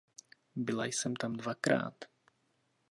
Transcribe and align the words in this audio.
Byla 0.55 0.85
jsem 0.85 1.15
tam 1.15 1.33
dvakrát. 1.33 2.05